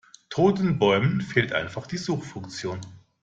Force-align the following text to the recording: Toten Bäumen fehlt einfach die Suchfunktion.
Toten 0.31 0.79
Bäumen 0.79 1.21
fehlt 1.21 1.53
einfach 1.53 1.85
die 1.85 1.99
Suchfunktion. 1.99 2.81